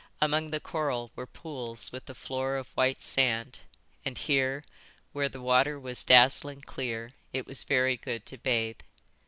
Among 0.19 0.49
the 0.49 0.59
coral 0.59 1.11
were 1.15 1.27
pools 1.27 1.91
with 1.91 2.09
a 2.09 2.15
floor 2.15 2.55
of 2.57 2.69
white 2.69 3.03
sand 3.03 3.59
and 4.03 4.17
here, 4.17 4.65
where 5.13 5.29
the 5.29 5.43
water 5.43 5.79
was 5.79 6.03
dazzling 6.03 6.61
clear, 6.61 7.11
it 7.33 7.45
was 7.45 7.63
very 7.63 7.97
good 7.97 8.25
to 8.25 8.37
bathe. 8.39 8.79